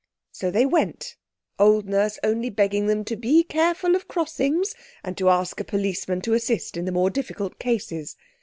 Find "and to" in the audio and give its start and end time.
5.03-5.29